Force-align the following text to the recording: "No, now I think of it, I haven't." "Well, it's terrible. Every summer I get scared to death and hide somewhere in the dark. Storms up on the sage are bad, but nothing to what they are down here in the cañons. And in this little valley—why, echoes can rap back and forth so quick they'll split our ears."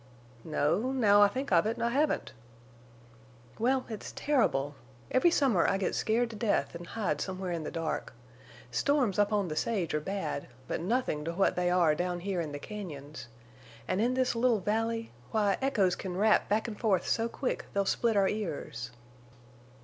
"No, 0.43 0.91
now 0.91 1.21
I 1.21 1.27
think 1.27 1.51
of 1.51 1.67
it, 1.67 1.79
I 1.79 1.91
haven't." 1.91 2.31
"Well, 3.59 3.85
it's 3.87 4.11
terrible. 4.13 4.73
Every 5.11 5.29
summer 5.29 5.67
I 5.67 5.77
get 5.77 5.93
scared 5.93 6.31
to 6.31 6.35
death 6.35 6.73
and 6.73 6.87
hide 6.87 7.21
somewhere 7.21 7.51
in 7.51 7.63
the 7.65 7.69
dark. 7.69 8.11
Storms 8.71 9.19
up 9.19 9.31
on 9.31 9.47
the 9.47 9.55
sage 9.55 9.93
are 9.93 9.99
bad, 9.99 10.47
but 10.67 10.81
nothing 10.81 11.23
to 11.25 11.33
what 11.33 11.55
they 11.55 11.69
are 11.69 11.93
down 11.93 12.21
here 12.21 12.41
in 12.41 12.51
the 12.51 12.59
cañons. 12.59 13.27
And 13.87 14.01
in 14.01 14.15
this 14.15 14.33
little 14.33 14.59
valley—why, 14.59 15.57
echoes 15.61 15.95
can 15.95 16.17
rap 16.17 16.49
back 16.49 16.67
and 16.67 16.79
forth 16.79 17.05
so 17.07 17.29
quick 17.29 17.65
they'll 17.71 17.85
split 17.85 18.17
our 18.17 18.27
ears." 18.27 18.89